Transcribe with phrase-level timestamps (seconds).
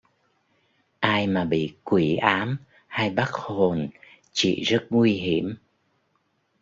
[0.99, 2.57] Ai mà bị quỷ ám
[2.87, 3.89] hay bắt hồn
[4.31, 5.55] chị rất nguy hiểm